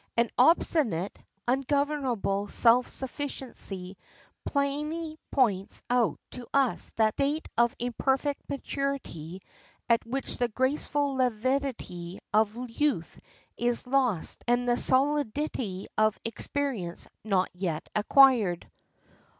An 0.17 0.31
obstinate, 0.35 1.15
ungovernable 1.47 2.47
self 2.47 2.87
sufficiency 2.87 3.97
plainly 4.47 5.19
points 5.29 5.83
out 5.91 6.19
to 6.31 6.47
us 6.55 6.89
that 6.95 7.13
state 7.13 7.47
of 7.55 7.75
imperfect 7.77 8.41
maturity 8.49 9.41
at 9.87 10.03
which 10.03 10.37
the 10.39 10.47
graceful 10.47 11.13
levity 11.13 12.17
of 12.33 12.67
youth 12.71 13.19
is 13.57 13.85
lost 13.85 14.43
and 14.47 14.67
the 14.67 14.75
solidity 14.75 15.85
of 15.99 16.19
experience 16.25 17.07
not 17.23 17.51
yet 17.53 17.87
acquired. 17.95 18.71